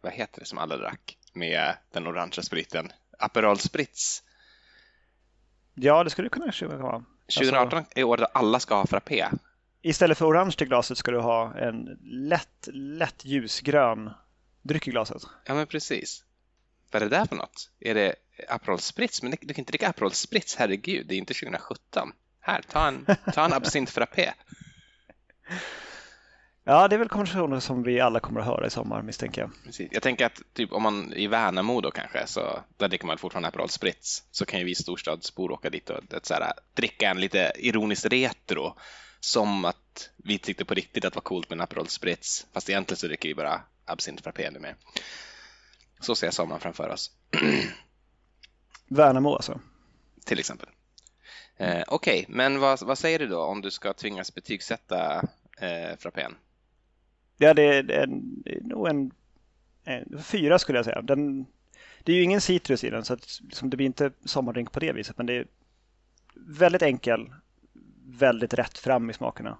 [0.02, 2.92] vad heter det som alla drack med den orangea spriten?
[3.20, 4.24] Aperol Spritz?
[5.74, 7.04] Ja, det skulle det kunna vara.
[7.36, 9.28] 2018 alltså, är året då alla ska ha Frappé
[9.90, 14.10] istället för orange till glaset ska du ha en lätt, lätt ljusgrön
[14.62, 15.24] dryck i glaset.
[15.46, 16.24] Ja, men precis.
[16.92, 17.70] Vad är det där för något?
[17.80, 18.16] Är det
[18.50, 19.24] Aperol Spritz?
[19.24, 22.12] Men du kan inte dricka Aperol Spritz, herregud, det är inte 2017.
[22.40, 24.32] Här, ta en, ta en absint frappé.
[26.70, 29.52] Ja, det är väl konversationer som vi alla kommer att höra i sommar misstänker jag.
[29.66, 29.90] Precis.
[29.92, 33.48] Jag tänker att typ, om man i Värnamo då kanske, så där dricker man fortfarande
[33.48, 37.22] Aperol Spritz, så kan ju vi storstadsbor åka dit och ett, så här, dricka en
[37.22, 38.76] lite ironiskt retro
[39.20, 42.70] som att vi tyckte på riktigt att det var coolt med en Aperol Spritz, fast
[42.70, 44.76] egentligen så dricker vi bara absint frappé med.
[46.00, 47.12] Så ser jag sommaren framför oss.
[48.88, 49.60] Värnamo alltså?
[50.26, 50.70] Till exempel.
[51.58, 55.28] Eh, Okej, okay, men vad, vad, säger du då om du ska tvingas betygsätta
[55.60, 56.36] eh, frappén?
[57.38, 58.08] Ja, det är, det är
[58.62, 59.12] nog en,
[59.84, 61.02] en, fyra skulle jag säga.
[61.02, 61.46] Den,
[62.04, 64.80] det är ju ingen citrus i den så att, liksom, det blir inte sommardrink på
[64.80, 65.48] det viset, men det är
[66.36, 67.30] väldigt enkel
[68.08, 69.58] väldigt rätt fram i smakerna.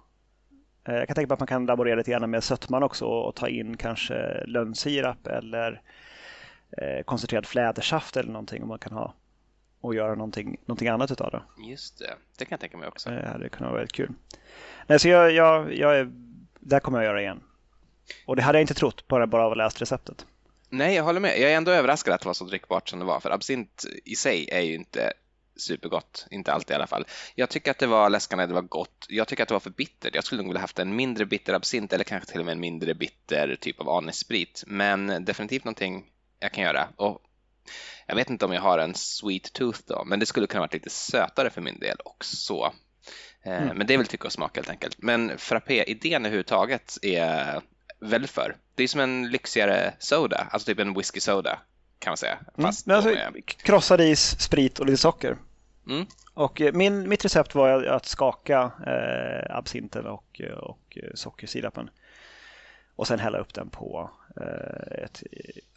[0.88, 3.36] Eh, jag kan tänka mig att man kan laborera lite grann med sötman också och
[3.36, 5.82] ta in kanske lönnsirap eller
[6.78, 9.14] eh, koncentrerad flädersaft eller någonting om man kan ha
[9.82, 11.42] och göra någonting, någonting annat utav det.
[11.70, 13.10] Just det, det kan jag tänka mig också.
[13.10, 14.14] Det hade kunnat vara väldigt kul.
[14.88, 16.12] Nej, så jag, jag, jag är,
[16.60, 17.44] där kommer jag göra igen.
[18.26, 20.26] Och det hade jag inte trott bara, bara av att läst receptet.
[20.70, 21.40] Nej, jag håller med.
[21.40, 24.16] Jag är ändå överraskad att det var så drickbart som det var, för absint i
[24.16, 25.14] sig är ju inte
[25.58, 27.06] supergott, inte alltid i alla fall.
[27.36, 29.06] Jag tycker att det var läskande, det var gott.
[29.10, 30.16] Jag tycker att det var för bittert.
[30.16, 32.60] Jag skulle nog vilja haft en mindre bitter absint eller kanske till och med en
[32.60, 34.64] mindre bitter typ av anissprit.
[34.68, 36.06] Men definitivt någonting
[36.40, 36.88] jag kan göra.
[36.96, 37.22] Och
[38.08, 40.74] jag vet inte om jag har en sweet tooth då, men det skulle kunna varit
[40.74, 42.74] lite sötare för min del också.
[43.44, 43.78] Eh, mm.
[43.78, 44.96] Men det är väl tycka och smak helt enkelt.
[44.98, 47.62] Men frappé-idén överhuvudtaget är
[48.00, 48.58] väldigt för.
[48.76, 51.60] Det är som en lyxigare soda, alltså typ en whisky soda
[52.00, 52.34] kan man säga.
[52.34, 52.68] Mm.
[52.68, 52.98] Fast mm.
[52.98, 53.42] alltså.
[53.58, 55.38] Krossad is, sprit och lite socker.
[55.90, 56.06] Mm.
[56.34, 61.90] Och eh, min, mitt recept var att skaka eh, absinten och, och sockersirapen.
[62.96, 65.24] Och sen hälla upp den på eh, ett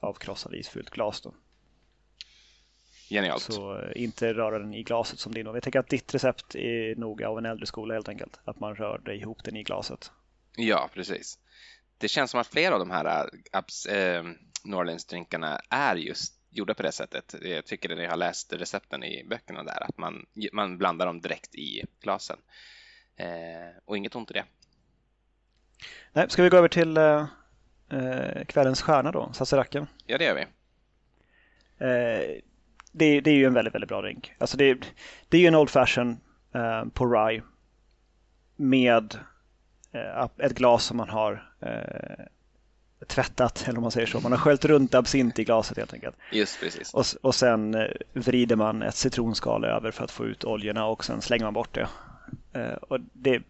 [0.01, 1.21] avkrossad isfyllt glas.
[1.21, 1.35] Då.
[3.11, 3.43] Genialt.
[3.43, 5.47] Så eh, inte röra den i glaset som din.
[5.47, 8.41] Jag tänker att ditt recept är nog av en äldre skola helt enkelt.
[8.45, 10.13] Att man rör ihop den i glaset.
[10.57, 11.39] Ja, precis.
[11.99, 13.31] Det känns som att flera av de här
[13.89, 14.25] äh,
[14.65, 17.35] Norrlandsdrinkarna är just gjorda på det sättet.
[17.43, 21.21] Jag tycker när jag har läst recepten i böckerna där att man, man blandar dem
[21.21, 22.39] direkt i glasen.
[23.17, 24.45] Eh, och inget ont i det.
[26.13, 27.27] Nej, ska vi gå över till eh,
[27.91, 29.87] eh kvällens stjärna då, Sazeraken?
[30.07, 30.43] Ja, det gör vi.
[31.85, 32.43] Eh,
[32.93, 34.33] det, det, är ju en väldigt, väldigt bra drink.
[34.39, 34.79] Alltså det,
[35.29, 36.21] det är ju en Old Fashion
[36.55, 37.43] eh, på rye
[38.57, 39.15] med
[39.93, 41.53] eh, ett glas som man har
[43.07, 44.21] tvättat, eller om man säger så.
[44.21, 46.17] Man har sköljt runt absint i glaset helt enkelt.
[46.33, 46.95] Just precis.
[46.95, 51.05] Och, och sen eh, vrider man ett citronskal över för att få ut oljorna och
[51.05, 51.89] sen slänger man bort det.
[52.53, 53.43] Eh, och det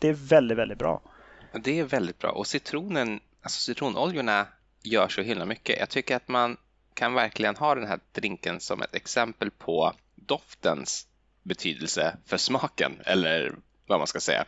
[0.00, 1.02] det är väldigt, väldigt bra.
[1.62, 4.46] Det är väldigt bra och citronen, alltså citronoljorna
[4.82, 5.78] gör så himla mycket.
[5.78, 6.56] Jag tycker att man
[6.94, 11.06] kan verkligen ha den här drinken som ett exempel på doftens
[11.42, 13.54] betydelse för smaken eller
[13.86, 14.44] vad man ska säga.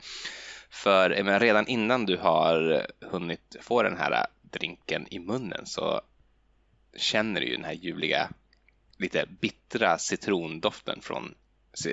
[0.72, 6.00] För men redan innan du har hunnit få den här drinken i munnen så
[6.96, 8.30] känner du ju den här ljuvliga,
[8.98, 11.34] lite bittra citrondoften från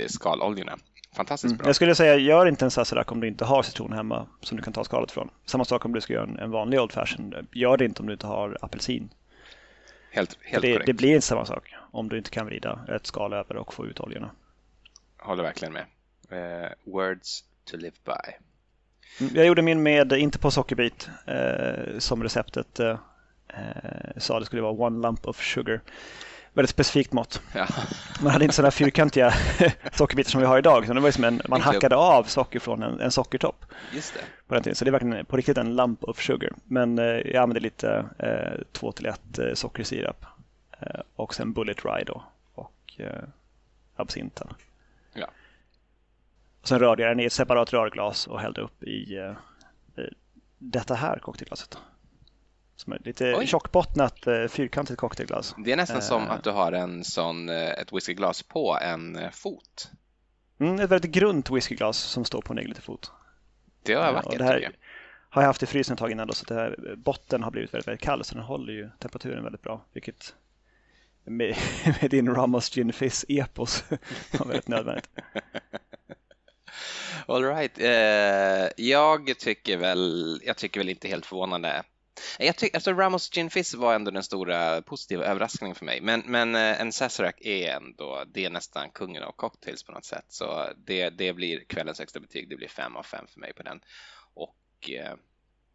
[0.08, 0.78] skaloljorna.
[1.16, 1.58] Fantastiskt mm.
[1.58, 1.68] bra.
[1.68, 4.64] Jag skulle säga, gör inte en Sazerac om du inte har citron hemma som du
[4.64, 5.30] kan ta skalet från.
[5.46, 7.48] Samma sak om du ska göra en vanlig Old Fashion.
[7.52, 9.10] Gör det inte om du inte har apelsin.
[10.12, 13.34] Helt, helt det, det blir inte samma sak om du inte kan vrida ett skal
[13.34, 14.32] över och få ut oljorna.
[15.18, 15.86] Håller verkligen med.
[16.32, 18.49] Uh, words to live by.
[19.20, 22.96] Mm, jag gjorde min med, inte på sockerbit, uh, som receptet uh,
[24.18, 25.82] sa det skulle vara one lump of sugar
[26.54, 27.42] väldigt specifikt mått.
[27.56, 27.68] Ja.
[28.22, 29.34] Man hade inte sådana fyrkantiga
[29.94, 30.88] sockerbitar som vi har idag.
[30.88, 33.66] Så det var som en, man hackade av socker från en, en sockertopp.
[33.94, 34.20] Just det.
[34.48, 34.76] På den tiden.
[34.76, 36.54] Så det är verkligen på riktigt en lump of sugar.
[36.64, 40.26] Men eh, jag använde lite eh, 2 till 1 eh, sockersirap.
[40.82, 42.24] Eh, och sen Bullet Rye då.
[42.54, 43.24] Och eh,
[43.96, 44.48] absinten.
[45.14, 45.28] Ja.
[46.62, 49.34] Och sen rörde jag den i ett separat rörglas och hällde upp i eh,
[50.58, 51.78] detta här cocktailglaset.
[52.76, 53.48] Som är lite Oj.
[53.48, 55.56] tjockbottnat eh, fyrkantigt cocktailglas.
[55.58, 56.32] Det är nästan som eh.
[56.32, 59.92] att du har en sån, eh, ett whiskyglas på en fot.
[60.60, 63.12] Mm, ett väldigt grunt whiskyglas som står på en igelitefot.
[63.84, 64.72] Det var vackert det här
[65.30, 67.74] har jag haft i frysen ett tag innan då, så det här, botten har blivit
[67.74, 69.86] väldigt, väldigt kall så den håller ju temperaturen väldigt bra.
[69.94, 70.36] Vilket
[71.24, 71.56] med,
[72.02, 73.84] med din Ramos Gin Fizz epos
[74.40, 75.10] var väldigt nödvändigt.
[77.28, 77.80] All right.
[77.80, 81.84] Eh, jag tycker väl, jag tycker väl inte helt förvånande
[82.40, 86.24] jag tycker, alltså Ramos Gin Fizz var ändå den stora positiva överraskningen för mig, men,
[86.26, 90.26] men eh, en Sazerac är ändå, det är nästan kungen av cocktails på något sätt,
[90.28, 93.64] så det, det blir kvällens högsta betyg, det blir fem av fem för mig på
[93.64, 93.80] den.
[94.34, 95.16] Och eh,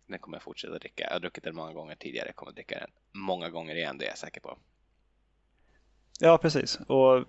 [0.07, 1.05] den kommer jag fortsätta dricka.
[1.05, 3.99] Jag har druckit den många gånger tidigare, jag kommer att dricka den många gånger igen,
[3.99, 4.59] det är jag säker på.
[6.21, 6.77] Ja, precis.
[6.77, 7.25] Och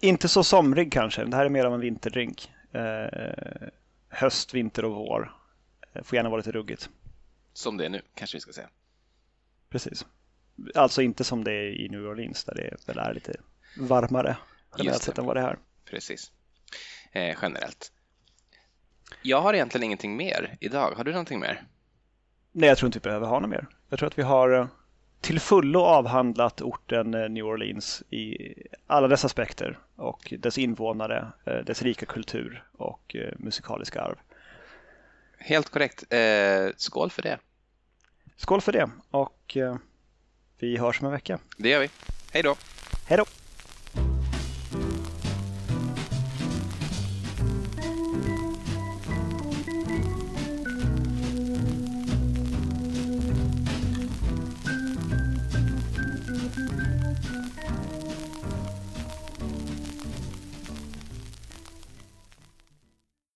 [0.00, 1.24] inte så somrig kanske.
[1.24, 2.50] Det här är mer av en vinterdrink.
[2.72, 3.68] Eh,
[4.08, 5.32] höst, vinter och vår.
[5.92, 6.90] Det får gärna vara lite ruggigt
[7.58, 8.68] som det är nu, kanske vi ska säga.
[9.68, 10.06] Precis.
[10.74, 13.34] Alltså inte som det är i New Orleans där det väl är lite
[13.78, 14.36] varmare
[14.78, 15.58] generellt sett än vad det är här.
[15.84, 16.32] Precis,
[17.12, 17.92] eh, generellt.
[19.22, 20.92] Jag har egentligen ingenting mer idag.
[20.96, 21.66] Har du någonting mer?
[22.52, 23.66] Nej, jag tror inte vi behöver ha något mer.
[23.88, 24.66] Jag tror att vi har eh,
[25.20, 28.54] till fullo avhandlat orten eh, New Orleans i
[28.86, 34.16] alla dess aspekter och dess invånare, eh, dess rika kultur och musikaliska arv.
[35.38, 36.04] Helt korrekt.
[36.12, 37.38] Eh, skål för det.
[38.36, 39.76] Skål för det och eh,
[40.58, 41.38] vi hörs om en vecka.
[41.56, 41.90] Det gör vi.
[42.32, 42.56] Hej då.
[43.08, 43.24] Hej då.